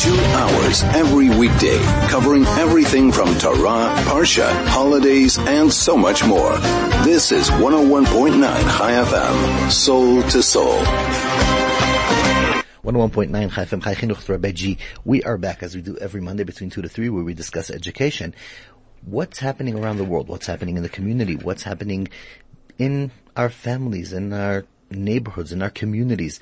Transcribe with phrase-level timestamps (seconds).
[0.00, 1.78] Two hours every weekday,
[2.08, 6.56] covering everything from Torah, Parsha, holidays, and so much more.
[7.04, 10.78] This is 101.9 Chai FM, soul to soul.
[12.82, 14.78] 101.9 Chai FM Chai Chinuch.
[15.04, 17.68] We are back as we do every Monday between 2 to 3 where we discuss
[17.68, 18.34] education.
[19.04, 20.28] What's happening around the world?
[20.28, 21.36] What's happening in the community?
[21.36, 22.08] What's happening
[22.78, 26.40] in our families, in our neighborhoods, in our communities?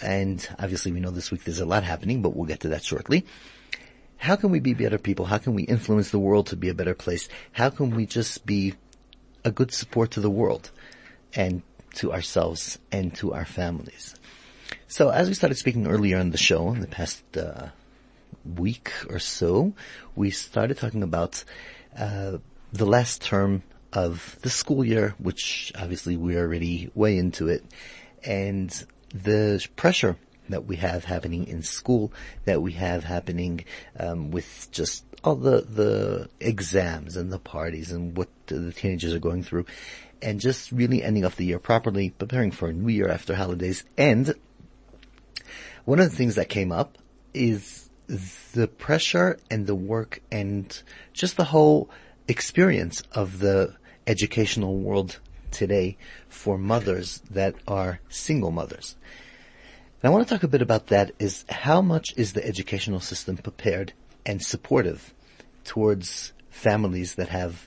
[0.00, 2.84] And obviously we know this week there's a lot happening, but we'll get to that
[2.84, 3.26] shortly.
[4.16, 5.26] How can we be better people?
[5.26, 7.28] How can we influence the world to be a better place?
[7.52, 8.74] How can we just be
[9.44, 10.70] a good support to the world
[11.34, 11.62] and
[11.94, 14.14] to ourselves and to our families?
[14.88, 17.68] So as we started speaking earlier in the show, in the past uh,
[18.56, 19.72] week or so,
[20.16, 21.44] we started talking about
[21.96, 22.38] uh,
[22.72, 27.64] the last term of the school year, which obviously we're already way into it,
[28.24, 30.16] and the pressure
[30.48, 32.12] that we have happening in school,
[32.44, 33.64] that we have happening
[33.98, 39.18] um, with just all the the exams and the parties and what the teenagers are
[39.18, 39.66] going through,
[40.22, 43.84] and just really ending off the year properly, preparing for a new year after holidays.
[43.96, 44.34] And
[45.84, 46.98] one of the things that came up
[47.34, 47.88] is
[48.52, 51.90] the pressure and the work and just the whole
[52.26, 53.74] experience of the
[54.06, 55.96] educational world today
[56.28, 58.96] for mothers that are single mothers.
[60.02, 63.00] And I want to talk a bit about that is how much is the educational
[63.00, 63.92] system prepared
[64.24, 65.12] and supportive
[65.64, 67.66] towards families that have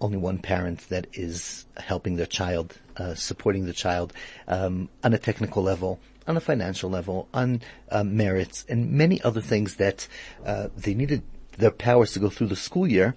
[0.00, 4.12] only one parent that is helping their child, uh, supporting the child
[4.48, 9.40] um, on a technical level, on a financial level, on uh, merits, and many other
[9.40, 10.08] things that
[10.44, 11.22] uh, they needed
[11.56, 13.14] their powers to go through the school year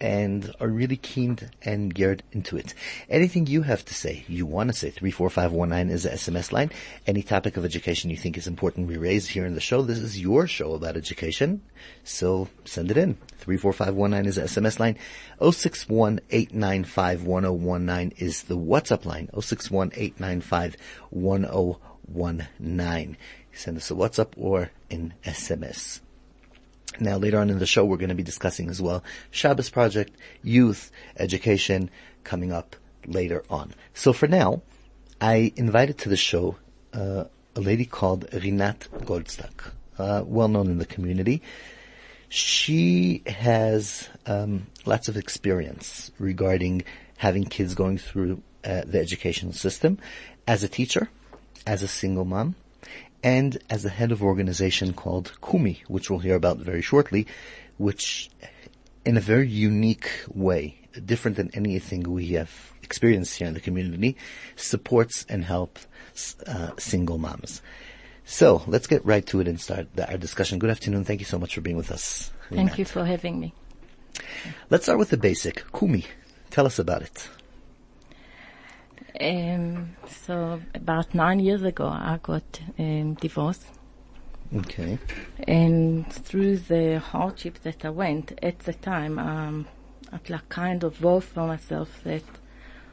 [0.00, 2.74] and are really keen and geared into it.
[3.08, 6.70] Anything you have to say, you want to say, 34519 is the SMS line.
[7.06, 9.82] Any topic of education you think is important we raise here in the show.
[9.82, 11.62] This is your show about education.
[12.04, 13.16] So send it in.
[13.38, 14.96] 34519 is the SMS line.
[15.40, 16.46] 061 is
[18.42, 19.28] the WhatsApp line.
[19.40, 19.90] 061
[23.52, 26.00] Send us a WhatsApp or an SMS.
[26.98, 30.16] Now later on in the show we're going to be discussing as well Shabbos Project,
[30.42, 31.90] youth, education
[32.24, 32.76] coming up
[33.06, 33.74] later on.
[33.94, 34.62] So for now,
[35.20, 36.56] I invited to the show
[36.92, 37.24] uh,
[37.54, 41.42] a lady called Rinat Goldstuck, uh, well known in the community.
[42.28, 46.84] She has um, lots of experience regarding
[47.16, 49.98] having kids going through uh, the educational system
[50.46, 51.08] as a teacher,
[51.66, 52.56] as a single mom,
[53.26, 57.26] and as the head of organization called Kumi, which we'll hear about very shortly,
[57.76, 58.30] which
[59.04, 64.16] in a very unique way, different than anything we have experienced here in the community,
[64.54, 65.88] supports and helps
[66.46, 67.62] uh, single moms.
[68.24, 70.60] So let's get right to it and start the, our discussion.
[70.60, 71.04] Good afternoon.
[71.04, 72.30] Thank you so much for being with us.
[72.52, 73.52] Thank you for having me.
[74.70, 75.64] Let's start with the basic.
[75.72, 76.04] Kumi,
[76.50, 77.28] tell us about it.
[79.20, 83.66] Um, so about nine years ago, I got um, divorced.
[84.54, 84.98] Okay.
[85.46, 89.66] And through the hardship that I went at the time, um,
[90.12, 92.22] I like kind of vowed for myself that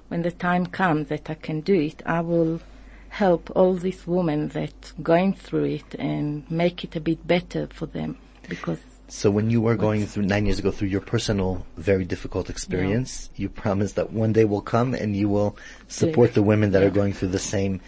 [0.08, 2.62] when the time comes that I can do it, I will
[3.10, 7.86] help all these women that going through it and make it a bit better for
[7.86, 8.18] them
[8.50, 12.50] because so when you were going through nine years ago through your personal, very difficult
[12.50, 13.44] experience, yeah.
[13.44, 16.88] you promised that one day will come and you will support the women that yeah.
[16.88, 17.82] are going through the same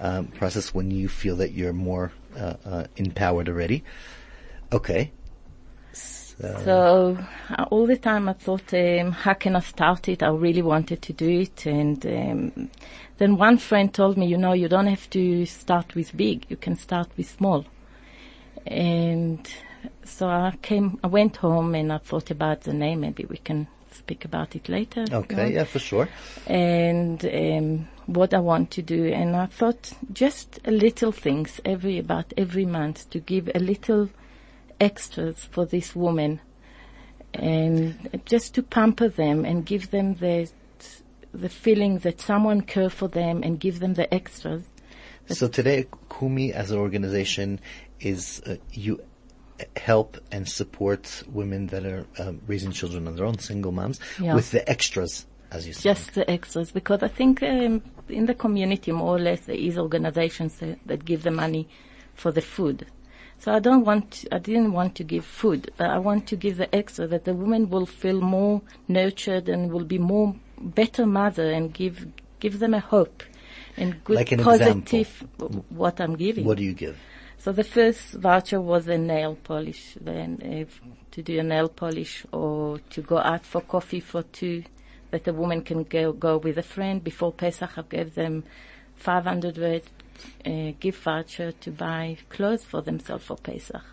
[0.00, 3.84] um, process when you feel that you're more uh, uh, empowered already.
[4.72, 5.10] Okay.
[5.92, 7.18] So, so
[7.50, 10.22] uh, all the time I thought, um, how can I start it?
[10.22, 12.70] I really wanted to do it, and um,
[13.18, 16.56] then one friend told me, you know, you don't have to start with big; you
[16.56, 17.66] can start with small.
[18.66, 19.46] And
[20.04, 23.00] so I came, I went home and I thought about the name.
[23.00, 25.04] Maybe we can speak about it later.
[25.10, 26.08] Okay, yeah, for sure.
[26.46, 31.98] And um, what I want to do, and I thought just a little things every
[31.98, 34.08] about every month to give a little
[34.80, 36.40] extras for this woman,
[37.34, 40.50] and just to pamper them and give them the
[41.32, 44.64] the feeling that someone care for them and give them the extras.
[45.28, 45.86] So today,
[46.18, 47.60] Kumi as an organization
[48.00, 49.00] is uh, you
[49.76, 54.34] help and support women that are um, raising children on their own, single moms, yeah.
[54.34, 55.94] with the extras, as you said.
[55.94, 59.78] Just the extras, because I think um, in the community, more or less, there is
[59.78, 61.68] organizations that, that, give the money
[62.14, 62.86] for the food.
[63.38, 66.58] So I don't want, I didn't want to give food, but I want to give
[66.58, 71.50] the extra that the women will feel more nurtured and will be more better mother
[71.50, 72.06] and give
[72.38, 73.22] give them a hope
[73.76, 75.64] and good like positive example.
[75.70, 76.44] what I'm giving.
[76.44, 76.98] What do you give?
[77.40, 80.78] So the first voucher was a nail polish, then if
[81.12, 84.62] to do a nail polish or to go out for coffee for two,
[85.10, 87.02] that a woman can go, go with a friend.
[87.02, 88.44] Before Pesach, I gave them
[88.96, 89.82] 500
[90.44, 93.84] uh, gift voucher to buy clothes for themselves for Pesach,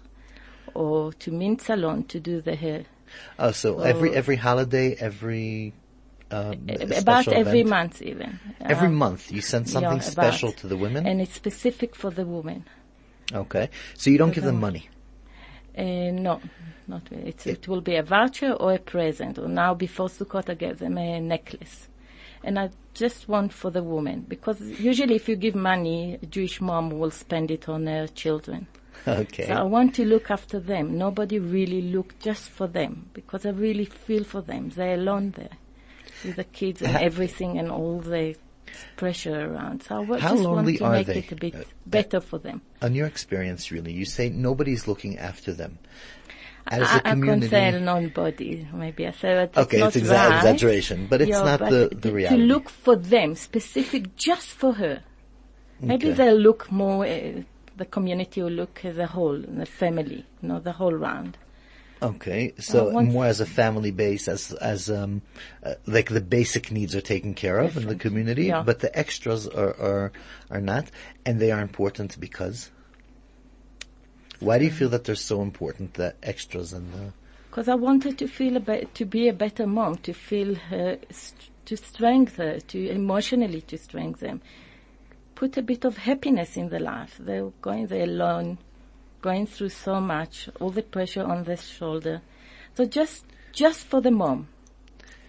[0.73, 2.83] or to mint salon to do the hair.
[3.39, 5.71] Oh, so every every holiday, every
[6.31, 7.69] um, about every event?
[7.69, 8.39] month even.
[8.59, 11.07] Every Um, month you send something yeah, special to the women.
[11.07, 12.65] and it's specific for the woman.
[13.33, 14.89] Okay, so you don't give them money.
[15.77, 16.41] Uh, no,
[16.87, 17.29] not really.
[17.29, 19.37] It's, it will be a voucher or a present.
[19.37, 21.87] Or now before Sukkot, I gave them a necklace,
[22.43, 26.59] and I just want for the woman because usually if you give money, a Jewish
[26.59, 28.67] mom will spend it on her children.
[29.07, 29.47] Okay.
[29.47, 30.97] So I want to look after them.
[30.97, 34.69] Nobody really look just for them because I really feel for them.
[34.69, 35.57] They're alone there
[36.25, 38.35] with the kids and everything and all the
[38.95, 39.83] pressure around.
[39.83, 41.19] So I How just want to are make they?
[41.19, 42.61] it a bit Uh, better for them.
[42.81, 45.79] On your experience, really, you say nobody's looking after them.
[46.69, 48.67] As I, a I can't community, say non-body.
[48.73, 50.35] Maybe I say that it's okay, not it's exa- right.
[50.37, 52.41] exaggeration, but it's Yeah, not but the, the reality.
[52.41, 55.01] To look for them, specific just for her.
[55.79, 56.15] Maybe Okay.
[56.17, 57.41] they'll look more, uh,
[57.77, 61.37] the community will look as a whole, the family, you know, the whole round.
[62.01, 65.21] Okay, so I want- more as a family base, as as um,
[65.63, 68.61] uh, like the basic needs are taken care of in the community, Yeah.
[68.63, 70.11] but the extras are, are
[70.51, 70.91] are not,
[71.25, 72.71] and they are important because.
[74.39, 75.95] Why do you feel that they're so important?
[75.95, 77.13] The extras and the
[77.49, 80.99] Because I wanted to feel a be- to be a better mom, to feel her,
[81.09, 84.41] st- to strengthen to emotionally to strengthen them.
[85.33, 87.15] Put a bit of happiness in the life.
[87.19, 88.59] They're going there alone,
[89.21, 92.21] going through so much, all the pressure on their shoulder.
[92.75, 94.47] So just, just for the mom,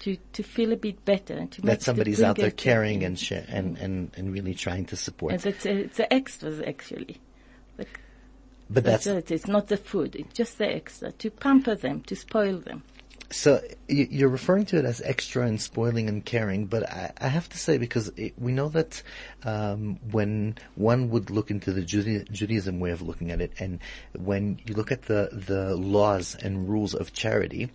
[0.00, 3.18] to, to feel a bit better and to make that somebody's out there caring and
[3.18, 5.32] share, and, and and really trying to support.
[5.32, 7.20] And it's, it's the extras actually.
[7.76, 9.30] but that's it.
[9.30, 10.14] It's not the food.
[10.14, 12.84] It's just the extra to pamper them, to spoil them.
[13.30, 17.58] So you're referring to it as extra and spoiling and caring, but I, have to
[17.58, 19.02] say because it, we know that
[19.44, 23.80] um, when one would look into the Juda- Judaism way of looking at it, and
[24.16, 27.70] when you look at the the laws and rules of charity,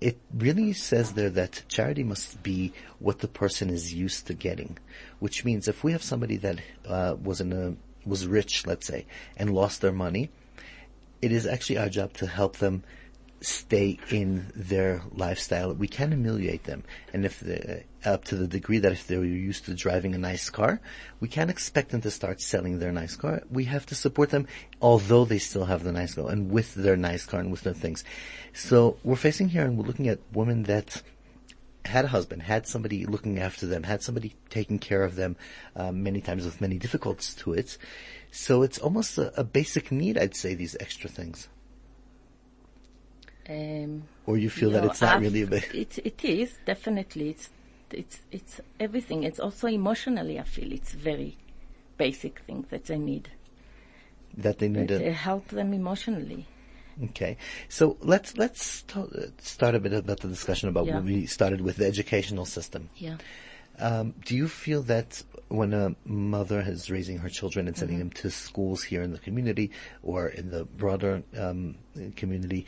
[0.00, 4.78] it really says there that charity must be what the person is used to getting,
[5.18, 7.74] which means if we have somebody that uh, was in a
[8.08, 9.06] was rich, let's say,
[9.36, 10.30] and lost their money,
[11.20, 12.84] it is actually our job to help them
[13.42, 15.74] stay in their lifestyle.
[15.74, 17.42] We can humiliate them, and if
[18.04, 20.80] up to the degree that if they're used to driving a nice car,
[21.20, 23.42] we can't expect them to start selling their nice car.
[23.50, 24.46] We have to support them,
[24.80, 27.74] although they still have the nice car and with their nice car and with their
[27.74, 28.04] things.
[28.52, 31.02] So we're facing here, and we're looking at women that
[31.84, 35.36] had a husband, had somebody looking after them, had somebody taking care of them,
[35.74, 37.76] um, many times with many difficulties to it.
[38.30, 41.48] So it's almost a, a basic need, I'd say, these extra things.
[43.48, 45.74] Um, Or you feel that No, it's not I've- really a bit.
[45.74, 47.30] It, it is definitely.
[47.30, 47.50] It's
[47.90, 49.24] it's it's everything.
[49.24, 50.38] It's also emotionally.
[50.38, 51.36] I feel it's very
[51.98, 53.28] basic thing that they need
[54.36, 56.46] that they need to help them emotionally.
[57.04, 57.36] Okay,
[57.68, 59.06] so let's let's uh,
[59.38, 60.96] start a bit about the discussion about Yeah.
[60.96, 62.90] what we started with the educational system.
[62.96, 63.16] Yeah.
[63.78, 68.10] Um, do you feel that when a mother is raising her children and sending them
[68.10, 69.70] to schools here in the community
[70.02, 71.76] or in the broader um,
[72.16, 72.66] community,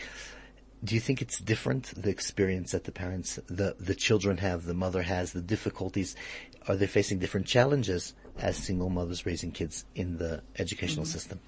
[0.85, 4.75] do you think it's different the experience that the parents, the the children have, the
[4.75, 6.14] mother has, the difficulties?
[6.69, 11.41] Are they facing different challenges as single mothers raising kids in the educational system?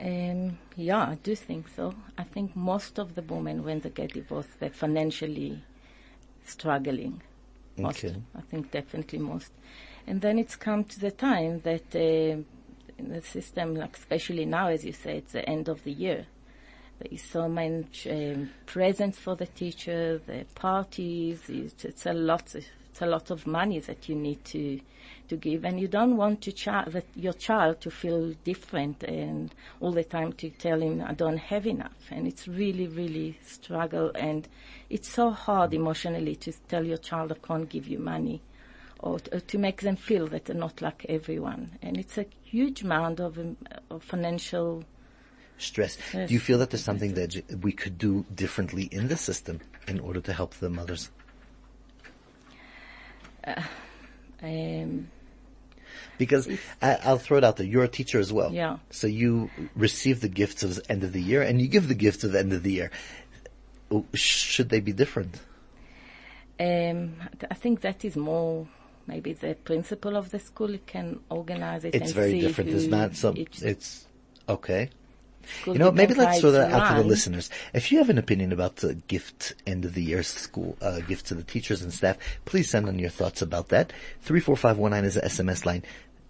[0.00, 1.94] Um, yeah, I do think so.
[2.18, 5.62] I think most of the women, when they get divorced, they're financially
[6.44, 7.22] struggling.
[7.76, 8.04] Most.
[8.04, 8.16] Okay.
[8.36, 9.52] I think definitely most.
[10.06, 12.42] And then it's come to the time that uh,
[12.98, 16.26] in the system, like especially now, as you say, it's the end of the year.
[16.98, 21.42] There is so much um, presents for the teacher, the parties.
[21.48, 22.54] It's, it's a lot.
[22.54, 24.78] It's a lot of money that you need to
[25.28, 29.52] to give, and you don't want to chi- that your child to feel different and
[29.80, 32.10] all the time to tell him I don't have enough.
[32.10, 34.46] And it's really, really struggle, and
[34.90, 38.42] it's so hard emotionally to tell your child I can't give you money
[39.00, 41.78] or to, to make them feel that they're not like everyone.
[41.82, 43.56] And it's a huge amount of, um,
[43.90, 44.84] of financial.
[45.62, 45.98] Stress.
[46.12, 46.28] Yes.
[46.28, 50.00] Do you feel that there's something that we could do differently in the system in
[50.00, 51.10] order to help the mothers?
[54.42, 55.08] Um,
[56.18, 56.48] Because
[56.80, 57.66] I, I'll throw it out there.
[57.66, 58.52] You're a teacher as well.
[58.52, 58.78] Yeah.
[58.90, 61.94] So you receive the gifts of the end of the year and you give the
[61.94, 62.90] gifts of the end of the year.
[63.90, 65.40] Oh, Should they be different?
[66.60, 67.14] um,
[67.50, 68.68] I think that is more
[69.06, 71.94] maybe the principal of the school can organize it.
[71.94, 72.70] It's and very see different.
[72.70, 74.06] It's not some, it's
[74.48, 74.90] Okay.
[75.60, 77.50] School You know, maybe let's throw that out to the listeners.
[77.74, 81.26] If you have an opinion about the gift end of the year school, uh, gift
[81.26, 83.92] to the teachers and staff, please send on your thoughts about that.
[84.22, 85.82] 34519 is the SMS line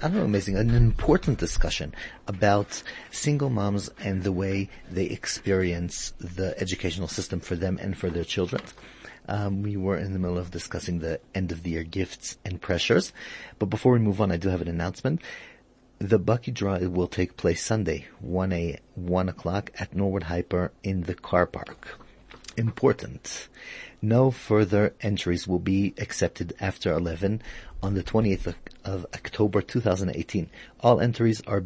[0.00, 1.94] I don't know, amazing, an important discussion
[2.26, 8.08] about single moms and the way they experience the educational system for them and for
[8.08, 8.62] their children.
[9.26, 12.60] Um, we were in the middle of discussing the end of the year gifts and
[12.60, 13.12] pressures.
[13.58, 15.22] But before we move on, I do have an announcement.
[15.98, 21.02] The Bucky Draw will take place Sunday, 1 a, 1 o'clock at Norwood Hyper in
[21.02, 21.98] the car park.
[22.56, 23.48] Important.
[24.02, 27.42] No further entries will be accepted after 11
[27.82, 28.54] on the 28th
[28.84, 30.50] of- October 2018.
[30.80, 31.64] All entries are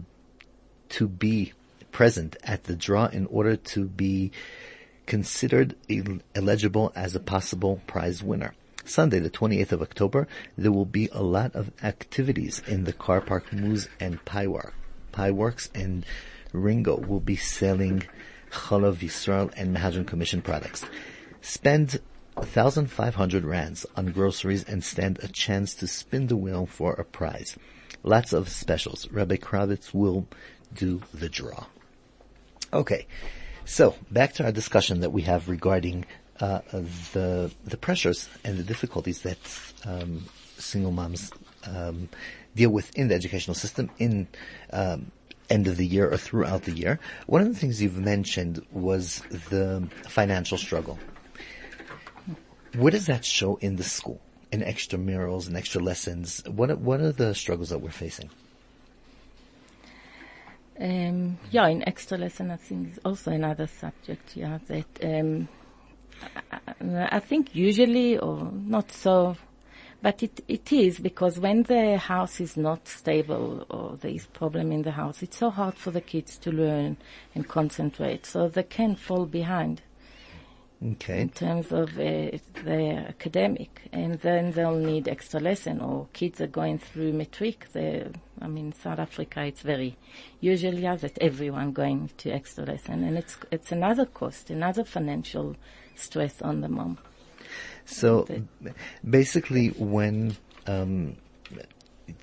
[0.90, 1.52] to be
[1.90, 4.30] present at the draw in order to be
[5.08, 5.74] considered
[6.34, 8.54] eligible as a possible prize winner.
[8.84, 13.20] Sunday, the 28th of October, there will be a lot of activities in the car
[13.20, 14.72] park Moose and Piework.
[15.12, 16.04] Pieworks and
[16.52, 18.04] Ringo will be selling
[18.50, 20.84] Chalav Yisrael and Mehadrin Commission products.
[21.40, 22.00] Spend
[22.34, 27.56] 1,500 rands on groceries and stand a chance to spin the wheel for a prize.
[28.02, 29.10] Lots of specials.
[29.10, 30.26] Rabbi Kravitz will
[30.72, 31.66] do the draw.
[32.72, 33.06] Okay,
[33.68, 36.06] so back to our discussion that we have regarding
[36.40, 36.60] uh,
[37.12, 39.38] the the pressures and the difficulties that
[39.84, 40.24] um,
[40.56, 41.32] single moms
[41.66, 42.08] um,
[42.56, 44.26] deal with in the educational system in
[44.72, 45.12] um,
[45.50, 46.98] end of the year or throughout the year.
[47.26, 49.18] One of the things you've mentioned was
[49.50, 50.98] the financial struggle.
[52.74, 54.20] What does that show in the school?
[54.50, 58.30] In extramurals and extra lessons, what what are the struggles that we're facing?
[60.80, 64.36] Um, yeah, in extra lesson, I think is also another subject.
[64.36, 65.48] Yeah, that um,
[66.52, 69.36] I, I think usually or not so,
[70.00, 74.70] but it it is because when the house is not stable or there is problem
[74.70, 76.96] in the house, it's so hard for the kids to learn
[77.34, 79.82] and concentrate, so they can fall behind
[80.80, 81.22] Okay.
[81.22, 82.30] in terms of uh,
[82.64, 85.80] their academic, and then they'll need extra lesson.
[85.80, 87.66] Or kids are going through matric.
[87.74, 89.96] I mean, South Africa, it's very
[90.40, 95.56] usually yeah, that everyone going to extra lesson, and it's it's another cost, another financial
[95.96, 96.98] stress on the mom.
[97.84, 98.70] So b-
[99.08, 100.36] basically, when
[100.68, 101.16] um,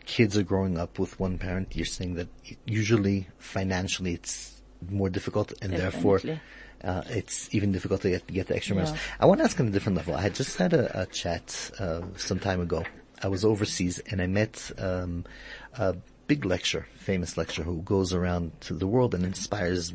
[0.06, 2.30] kids are growing up with one parent, you're saying that
[2.66, 6.42] usually financially it's more difficult, and therefore Definitely.
[6.86, 8.96] Uh, it's even difficult to get, get the extra yeah.
[9.20, 10.16] I want to ask on a different level.
[10.16, 12.84] I had just had a, a chat uh, some time ago.
[13.24, 15.26] I was overseas and I met um,
[15.74, 15.96] a
[16.28, 19.94] big lecturer, famous lecturer, who goes around to the world and inspires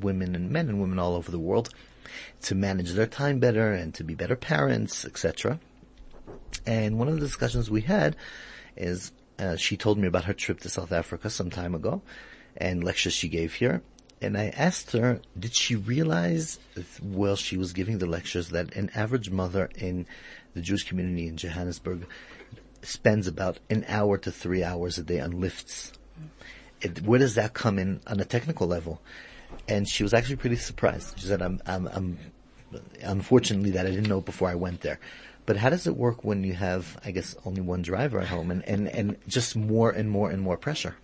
[0.00, 1.70] women and men and women all over the world
[2.42, 5.60] to manage their time better and to be better parents, etc.
[6.66, 8.16] And one of the discussions we had
[8.76, 12.02] is uh, she told me about her trip to South Africa some time ago
[12.56, 13.82] and lectures she gave here.
[14.22, 16.60] And I asked her, did she realize
[17.00, 20.06] while she was giving the lectures that an average mother in
[20.54, 22.06] the Jewish community in Johannesburg
[22.82, 25.92] spends about an hour to three hours a day on lifts?
[26.80, 29.02] It, where does that come in on a technical level?
[29.66, 31.18] And she was actually pretty surprised.
[31.18, 32.18] She said, I'm, I'm, I'm,
[33.02, 35.00] unfortunately that I didn't know before I went there.
[35.46, 38.52] But how does it work when you have, I guess, only one driver at home
[38.52, 40.94] and, and, and just more and more and more pressure?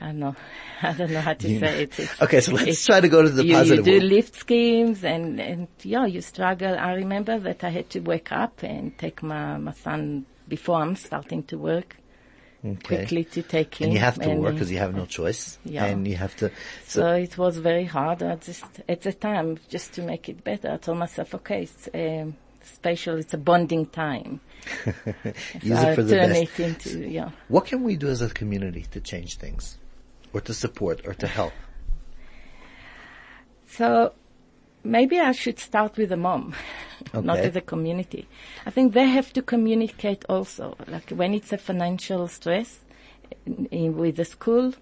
[0.00, 0.36] I don't know.
[0.82, 1.98] I don't know how to You- say it.
[1.98, 4.12] It's, Okay, so let's try to go to the you, positive You do world.
[4.12, 6.74] lift schemes and, and yeah, you struggle.
[6.78, 10.96] I remember that I had to wake up and take my, my son before I'm
[10.96, 11.96] starting to work
[12.64, 12.76] Okay.
[12.96, 13.86] quickly to take him.
[13.86, 15.58] And you have to work because you have no choice.
[15.64, 15.86] Yeah.
[15.86, 16.50] And you have to,
[16.84, 18.22] So so, it was very hard.
[18.22, 21.88] I just at the time, just to make it better, I told myself, okay, it's
[21.94, 23.16] um, special.
[23.16, 24.40] It's a bonding time.
[25.62, 26.60] use I it for the turn best.
[26.60, 27.30] it into yeah.
[27.48, 29.78] What can we do as a community to change things?
[30.32, 31.52] Or to support or to help?
[33.66, 34.14] So
[34.84, 36.54] maybe I should start with the mom,
[37.14, 38.28] not with the community.
[38.66, 40.76] I think they have to communicate also.
[40.86, 42.80] Like when it's a financial stress
[43.46, 44.74] in, in, with the school.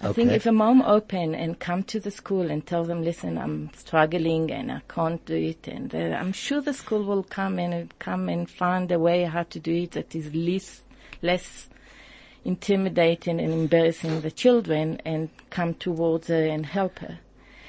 [0.00, 3.38] I think if a mom open and come to the school and tell them, listen,
[3.38, 7.58] I'm struggling and I can't do it, and uh, I'm sure the school will come
[7.58, 10.82] and come and find a way how to do it that is less,
[11.22, 11.70] less,
[12.46, 17.18] intimidating and embarrassing the children and come towards her and help her.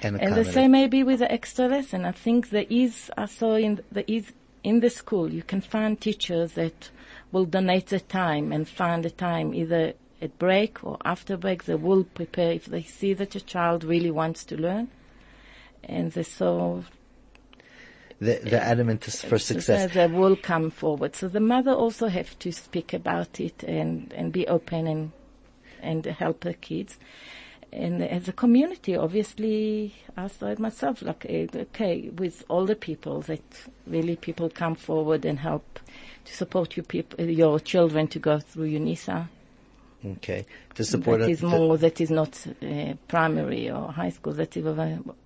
[0.01, 2.05] And, And the same may be with the extra lesson.
[2.05, 4.31] I think there is also in there is
[4.63, 6.91] in the school you can find teachers that
[7.31, 11.63] will donate the time and find the time either at break or after break.
[11.63, 14.89] They will prepare if they see that a child really wants to learn,
[15.83, 16.83] and they so
[18.19, 19.93] the, the adamant is for success.
[19.93, 21.15] they will come forward.
[21.15, 25.11] So the mother also have to speak about it and and be open and
[25.81, 26.97] and help her kids
[27.71, 32.75] and as a community, obviously, I saw it myself, like, eh, okay, with all the
[32.75, 33.41] people that
[33.85, 35.79] really people come forward and help
[36.25, 39.27] to support your people, your children to go through UNISA.
[40.05, 40.45] Okay.
[40.75, 44.55] To support That it- is more, that is not uh, primary or high school, that
[44.55, 44.65] is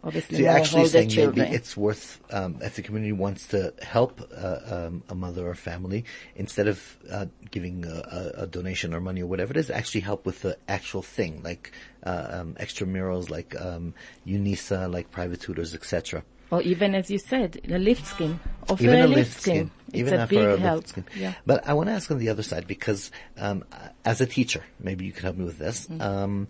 [0.01, 1.45] obviously So you're actually saying children.
[1.45, 5.55] maybe it's worth, um, if the community wants to help uh, um, a mother or
[5.55, 6.05] family,
[6.37, 7.89] instead of uh, giving a,
[8.37, 11.41] a, a donation or money or whatever it is, actually help with the actual thing,
[11.43, 11.73] like
[12.03, 13.93] uh, um, extramurals, like um,
[14.25, 16.23] UNISA, like private tutors, etc.
[16.51, 18.39] or even as you said, a lift scheme.
[18.69, 19.55] Offer Even a, a lift, lift scheme.
[19.55, 19.71] scheme.
[19.87, 20.61] It's Even a after big a lift
[20.95, 21.09] help.
[21.15, 21.33] Yeah.
[21.45, 23.63] But I want to ask on the other side because um,
[24.05, 25.87] as a teacher, maybe you could help me with this.
[25.87, 26.01] Mm-hmm.
[26.01, 26.47] Um,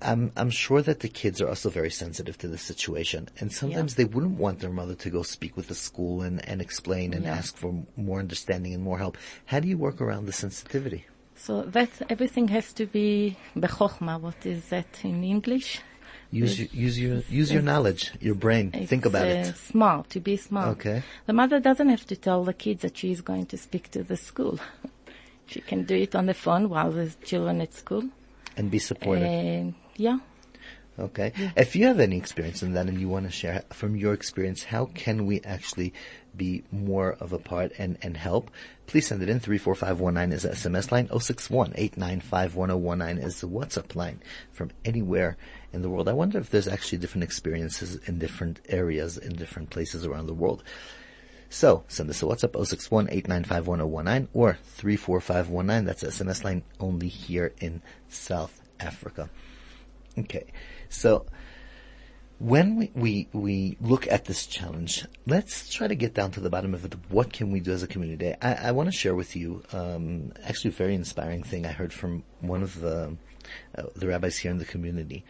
[0.00, 3.94] I'm I'm sure that the kids are also very sensitive to the situation, and sometimes
[3.94, 7.24] they wouldn't want their mother to go speak with the school and, and explain and
[7.24, 7.36] Yeah.
[7.36, 9.16] ask for more understanding and more help.
[9.46, 11.06] How do you work around the sensitivity?
[11.36, 14.20] So that everything has to be bechokma.
[14.20, 15.80] What is that in English?
[16.32, 18.70] Use your, use your use your knowledge, your brain.
[18.70, 19.56] Think about uh, it.
[19.56, 20.68] Smart, to be smart.
[20.78, 21.02] Okay.
[21.26, 24.02] The mother doesn't have to tell the kids that she is going to speak to
[24.02, 24.58] the school.
[25.46, 28.04] she can do it on the phone while the children at school.
[28.56, 29.24] And be supportive.
[29.24, 30.20] And yeah.
[30.98, 31.32] Okay.
[31.56, 34.64] If you have any experience in that and you want to share from your experience,
[34.64, 35.94] how can we actually
[36.36, 38.50] be more of a part and, and help?
[38.86, 39.40] Please send it in.
[39.40, 41.08] 34519 is the SMS line.
[41.08, 44.20] 061-895-1019 is the WhatsApp line
[44.50, 45.38] from anywhere
[45.72, 46.10] in the world.
[46.10, 50.34] I wonder if there's actually different experiences in different areas, in different places around the
[50.34, 50.62] world.
[51.48, 55.86] So send us a WhatsApp 061-895-1019 or 34519.
[55.86, 59.30] That's the SMS line only here in South Africa.
[60.18, 60.44] Okay.
[60.88, 61.26] So
[62.38, 66.50] when we, we, we look at this challenge, let's try to get down to the
[66.50, 66.94] bottom of it.
[67.08, 68.34] What can we do as a community?
[68.42, 71.92] I, I want to share with you, um, actually a very inspiring thing I heard
[71.92, 73.16] from one of the,
[73.76, 75.24] uh, the rabbis here in the community.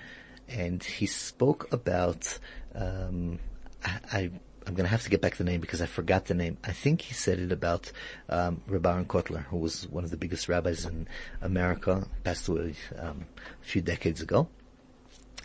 [0.49, 2.39] And he spoke about,
[2.75, 3.39] um,
[3.85, 4.31] I, I
[4.67, 6.57] I'm going to have to get back the name because I forgot the name.
[6.63, 7.91] I think he said it about
[8.29, 11.09] um, Rabbi Aaron Kotler, who was one of the biggest rabbis in
[11.41, 13.27] America, passed away um,
[13.61, 14.49] a few decades ago.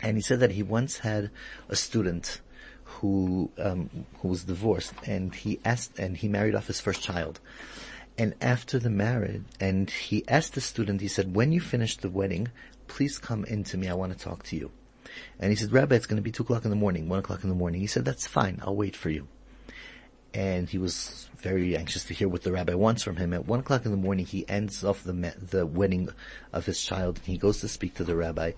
[0.02, 1.30] And he said that he once had
[1.68, 2.40] a student
[2.84, 7.40] who um, who was divorced, and he asked, and he married off his first child.
[8.16, 12.10] And after the marriage, and he asked the student, he said, "When you finish the
[12.10, 12.48] wedding,
[12.86, 13.88] please come in to me.
[13.88, 14.70] I want to talk to you."
[15.38, 17.42] And he said, Rabbi, it's going to be two o'clock in the morning, one o'clock
[17.42, 17.80] in the morning.
[17.80, 18.60] He said, that's fine.
[18.62, 19.26] I'll wait for you.
[20.34, 23.32] And he was very anxious to hear what the rabbi wants from him.
[23.32, 26.10] At one o'clock in the morning, he ends off the the wedding
[26.52, 27.16] of his child.
[27.16, 28.52] And he goes to speak to the rabbi,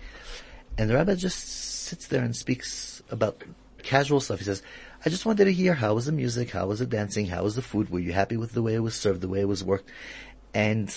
[0.77, 3.43] and the rabbi just sits there and speaks about
[3.83, 4.39] casual stuff.
[4.39, 4.61] He says,
[5.05, 7.55] "I just wanted to hear how was the music, how was the dancing, how was
[7.55, 7.89] the food?
[7.89, 9.89] Were you happy with the way it was served, the way it was worked?"
[10.53, 10.89] And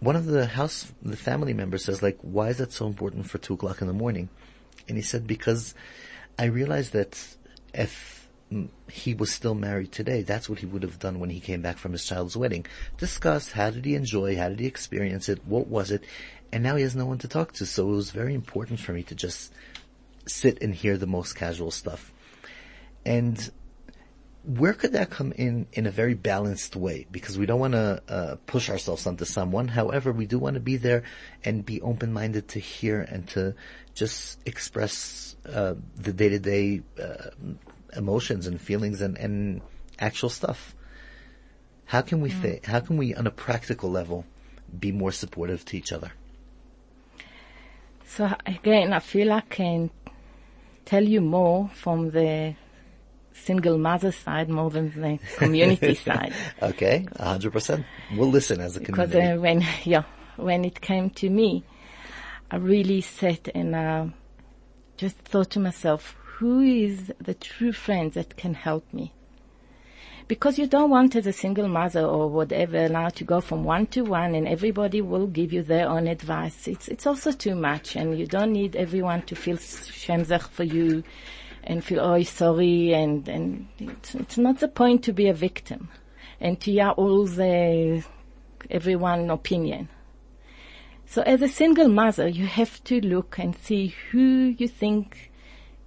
[0.00, 3.38] one of the house, the family members says, "Like, why is that so important for
[3.38, 4.28] two o'clock in the morning?"
[4.88, 5.74] And he said, because
[6.38, 7.36] I realized that
[7.74, 8.28] if
[8.88, 11.78] he was still married today, that's what he would have done when he came back
[11.78, 12.64] from his child's wedding.
[12.96, 16.04] Discuss how did he enjoy, how did he experience it, what was it,
[16.52, 17.66] and now he has no one to talk to.
[17.66, 19.52] So it was very important for me to just
[20.26, 22.12] sit and hear the most casual stuff.
[23.04, 23.50] And
[24.44, 27.06] where could that come in in a very balanced way?
[27.10, 29.68] Because we don't want to uh, push ourselves onto someone.
[29.68, 31.02] However, we do want to be there
[31.44, 33.54] and be open-minded to hear and to
[33.94, 37.30] just express uh, the day-to-day uh,
[37.96, 39.62] emotions and feelings and, and
[39.98, 40.74] actual stuff.
[41.86, 44.24] How can we fa- how can we on a practical level
[44.78, 46.12] be more supportive to each other?
[48.06, 49.90] So again, I feel I can
[50.84, 52.54] tell you more from the
[53.32, 56.32] single mother side more than the community side.
[56.62, 57.84] Okay, hundred percent.
[58.16, 59.38] We'll listen as a Because community.
[59.38, 60.04] uh, when, yeah,
[60.36, 61.64] when it came to me,
[62.50, 64.06] I really sat and uh,
[64.96, 69.12] just thought to myself, who is the true friend that can help me?
[70.28, 73.86] Because you don't want as a single mother or whatever now to go from one
[73.88, 76.66] to one and everybody will give you their own advice.
[76.66, 81.04] It's, it's also too much and you don't need everyone to feel shemzach for you
[81.62, 85.90] and feel, oh, sorry and, and it's, it's not the point to be a victim
[86.40, 88.04] and to hear all the,
[88.68, 89.88] everyone opinion.
[91.06, 95.30] So as a single mother, you have to look and see who you think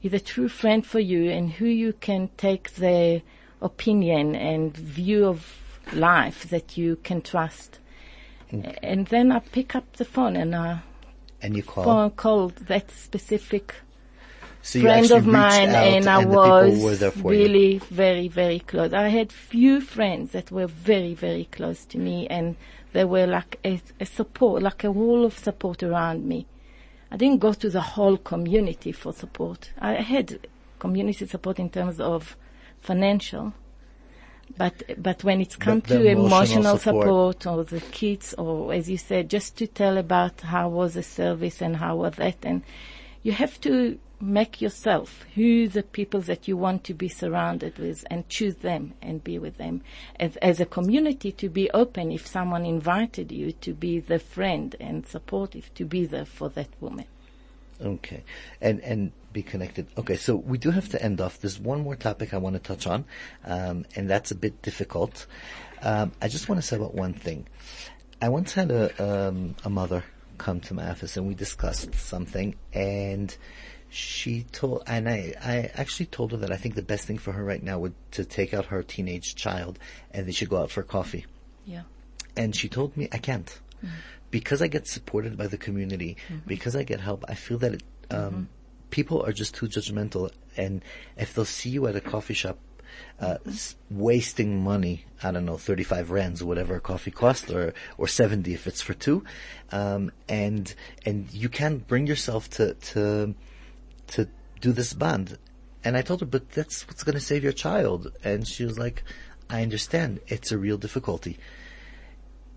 [0.01, 3.21] is a true friend for you and who you can take their
[3.61, 5.57] opinion and view of
[5.93, 7.79] life that you can trust.
[8.51, 8.77] Mm.
[8.81, 10.81] And then I pick up the phone and I
[11.41, 11.83] And you call.
[11.83, 13.75] phone called that specific
[14.61, 17.39] so friend of mine out and I the people were was for you.
[17.43, 18.93] really very, very close.
[18.93, 22.55] I had few friends that were very, very close to me and
[22.91, 26.45] they were like a, a support, like a wall of support around me.
[27.11, 29.71] I didn't go to the whole community for support.
[29.79, 30.47] I had
[30.79, 32.35] community support in terms of
[32.81, 33.53] financial,
[34.57, 37.41] but but when it's come to emotional emotional support.
[37.41, 37.47] support.
[37.47, 41.61] or the kids or as you said, just to tell about how was the service
[41.61, 42.63] and how was that and
[43.23, 48.05] you have to make yourself who the people that you want to be surrounded with
[48.09, 49.81] and choose them and be with them
[50.19, 54.75] as, as a community to be open if someone invited you to be the friend
[54.79, 57.05] and supportive to be there for that woman.
[57.81, 58.23] Okay.
[58.59, 59.87] And, and be connected.
[59.97, 60.15] Okay.
[60.15, 61.39] So we do have to end off.
[61.39, 63.05] There's one more topic I want to touch on.
[63.45, 65.25] Um, and that's a bit difficult.
[65.81, 67.47] Um, I just want to say about one thing.
[68.21, 70.03] I once had a, um, a mother
[70.37, 73.35] come to my office and we discussed something and
[73.89, 77.31] she told, and I, I actually told her that I think the best thing for
[77.31, 79.79] her right now would to take out her teenage child
[80.11, 81.25] and they should go out for coffee.
[81.65, 81.83] Yeah.
[82.35, 83.59] And she told me I can't.
[84.31, 87.83] Because I get supported by the community, because I get help, I feel that it,
[88.11, 88.49] um,
[88.89, 90.31] people are just too judgmental.
[90.57, 90.83] And
[91.17, 92.57] if they'll see you at a coffee shop,
[93.19, 93.37] uh,
[93.89, 98.67] wasting money, I don't know, 35 rands whatever a coffee costs or, or 70 if
[98.67, 99.23] it's for two,
[99.71, 100.73] um, and,
[101.05, 103.35] and you can't bring yourself to, to,
[104.07, 104.27] to
[104.61, 105.37] do this bond.
[105.83, 108.11] And I told her, but that's what's going to save your child.
[108.23, 109.03] And she was like,
[109.49, 110.19] I understand.
[110.27, 111.37] It's a real difficulty.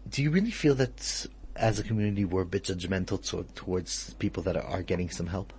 [0.09, 4.43] Do you really feel that as a community we're a bit judgmental to, towards people
[4.45, 5.53] that are, are getting some help?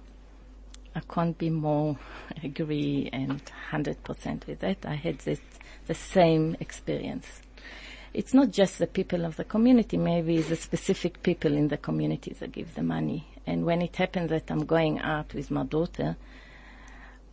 [0.95, 1.97] I can't be more
[2.43, 4.85] agree and 100% with that.
[4.85, 5.39] I had this,
[5.87, 7.41] the same experience.
[8.13, 11.77] It's not just the people of the community, maybe it's the specific people in the
[11.77, 13.27] community that give the money.
[13.47, 16.15] And when it happens that I'm going out with my daughter,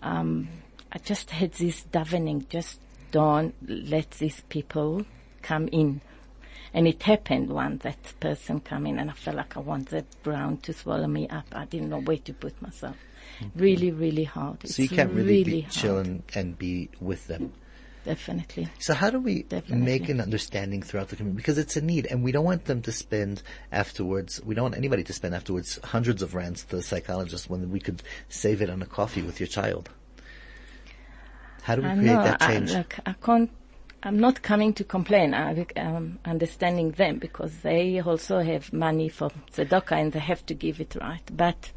[0.03, 0.49] um,
[0.91, 5.05] I just had this davening, just don't let these people
[5.43, 6.01] come in.
[6.73, 10.59] And it happened one that person come in and I felt like I wanted Brown
[10.59, 11.47] to swallow me up.
[11.53, 12.97] I didn't know where to put myself.
[13.41, 13.59] Mm-hmm.
[13.59, 14.69] Really, really hard.
[14.69, 17.53] So you can't really, be hard, chill and, and be with them.
[18.05, 18.69] Definitely.
[18.79, 19.85] So how do we Definitely.
[19.85, 21.37] make an understanding throughout the community?
[21.37, 24.77] Because it's a need and we don't want them to spend afterwards, we don't want
[24.77, 28.71] anybody to spend afterwards hundreds of rands to the psychologist when we could save it
[28.71, 29.91] on a coffee with your child.
[31.63, 32.23] How do we I create know.
[32.23, 32.73] that I, change?
[32.73, 33.51] look, I can't.
[34.03, 35.35] I'm not coming to complain.
[35.35, 40.55] I'm um, understanding them because they also have money for tzedakah and they have to
[40.55, 41.23] give it right.
[41.37, 41.73] But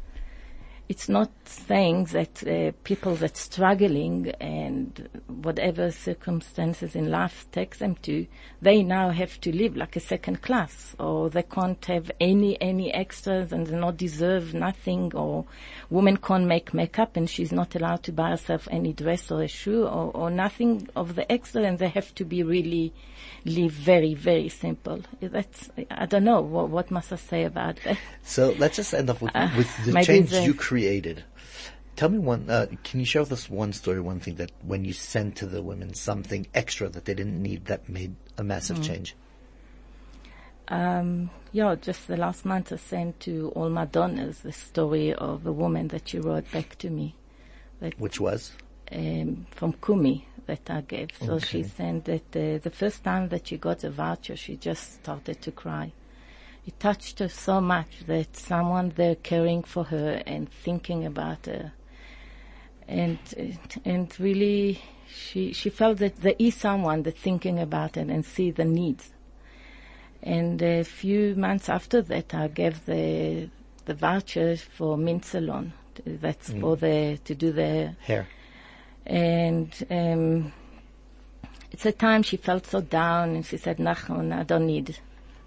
[0.86, 7.94] it's not saying that uh, people that struggling and whatever circumstances in life takes them
[8.02, 8.26] to,
[8.60, 12.92] they now have to live like a second class, or they can't have any any
[12.92, 15.46] extras and they not deserve nothing, or
[15.88, 19.48] woman can't make makeup and she's not allowed to buy herself any dress or a
[19.48, 22.92] shoe or, or nothing of the extra, and they have to be really
[23.46, 25.00] live very very simple.
[25.20, 27.96] That's I don't know what, what must I say about that.
[28.22, 31.22] So let's just end off with, Uh, with the change you created.
[31.94, 34.84] Tell me one, uh, can you share with us one story, one thing that when
[34.84, 38.78] you sent to the women something extra that they didn't need that made a massive
[38.78, 38.86] Mm.
[38.88, 39.14] change?
[40.66, 45.46] Um, yeah, just the last month I sent to all my donors the story of
[45.46, 47.14] a woman that she wrote back to me
[47.98, 48.50] Which was?
[48.90, 51.10] um, from Kumi that I gave.
[51.20, 51.70] So she Okay.
[51.76, 55.52] said that uh, the first time that she got a voucher, she just started to
[55.52, 55.92] cry.
[56.66, 61.72] It touched her so much that someone there caring for her and thinking about her,
[62.88, 63.18] and
[63.84, 68.50] and really, she she felt that there is someone that thinking about it and see
[68.50, 69.12] the needs.
[70.22, 73.50] And a few months after that, I gave the
[73.84, 75.74] the voucher for mint salon.
[76.06, 78.26] That's for the to do the Hair.
[79.06, 80.52] and um,
[81.70, 84.98] it's a time she felt so down, and she said, "Nachman, I don't need,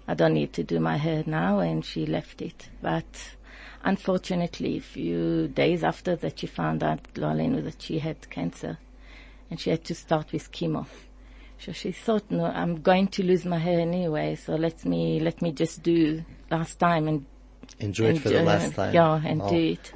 [0.08, 2.68] I don't need to do my hair now," and she left it.
[2.82, 3.36] But
[3.84, 8.78] unfortunately, a few days after that, she found out Lolene that she had cancer,
[9.50, 10.86] and she had to start with chemo.
[11.58, 15.42] So she thought, "No, I'm going to lose my hair anyway, so let me let
[15.42, 17.24] me just do last time and
[17.80, 18.94] Enjoy it for the and, uh, last time.
[18.94, 19.50] Yeah, and Oh.
[19.50, 19.92] do it.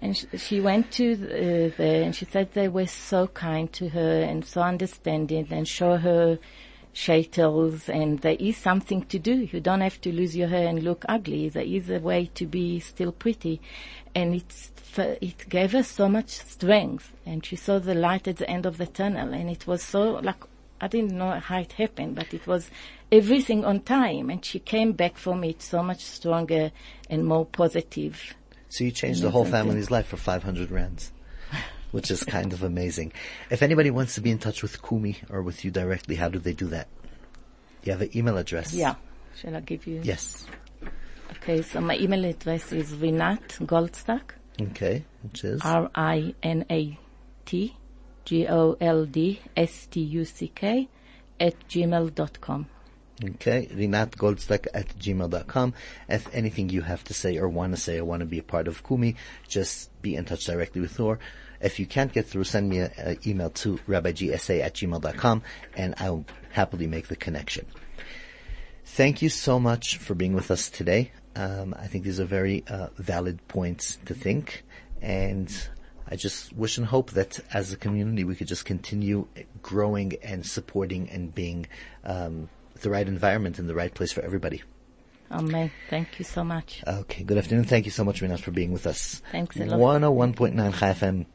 [0.00, 3.88] And sh- she went to uh, there and she said they were so kind to
[3.88, 6.38] her and so understanding and show her
[6.92, 9.48] shaitels and there is something to do.
[9.52, 11.48] You don't have to lose your hair and look ugly.
[11.48, 13.60] There is a way to be still pretty.
[14.14, 18.50] And it's, it gave her so much strength and she saw the light at the
[18.50, 20.42] end of the tunnel and it was so like,
[20.80, 22.70] I didn't know how it happened, but it was
[23.10, 26.72] everything on time and she came back from it so much stronger
[27.10, 28.34] and more positive.
[28.68, 31.12] So you changed the whole family's life for 500 rands
[31.90, 33.12] which is kind of amazing.
[33.50, 36.38] If anybody wants to be in touch with Kumi or with you directly, how do
[36.38, 36.88] they do that?
[37.84, 38.74] You have an email address.
[38.74, 38.96] Yeah.
[39.36, 40.00] Shall I give you?
[40.02, 40.46] Yes.
[41.36, 44.32] Okay, so my email address is Rinat Goldstuck.
[44.60, 45.60] Okay, which is?
[45.62, 46.98] R-I-N-A-T
[48.28, 48.98] G-O-L-D-S-T-U-C-K
[51.40, 52.66] at gmail.com.
[53.24, 55.72] Okay, Rinat Goldstuck at gmail.com.
[56.10, 58.42] If anything you have to say or want to say or want to be a
[58.42, 59.16] part of Kumi,
[59.48, 61.18] just be in touch directly with her.
[61.60, 65.42] If you can't get through, send me an email to rabbigsa at gmail.com
[65.76, 67.66] and I'll happily make the connection.
[68.84, 71.12] Thank you so much for being with us today.
[71.36, 74.64] Um, I think these are very uh, valid points to think
[75.02, 75.52] and
[76.10, 79.26] I just wish and hope that as a community we could just continue
[79.62, 81.66] growing and supporting and being
[82.04, 82.48] um,
[82.80, 84.62] the right environment and the right place for everybody.
[85.30, 85.70] Amen.
[85.90, 86.82] Thank you so much.
[86.86, 87.22] Okay.
[87.22, 87.64] Good afternoon.
[87.64, 89.20] Thank you so much, Rinat, for being with us.
[89.30, 90.00] Thanks a lot.
[90.00, 91.26] 101.9 FM